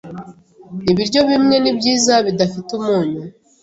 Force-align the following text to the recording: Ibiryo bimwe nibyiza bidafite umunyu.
Ibiryo 0.91 1.21
bimwe 1.29 1.55
nibyiza 1.59 2.13
bidafite 2.25 2.69
umunyu. 2.79 3.23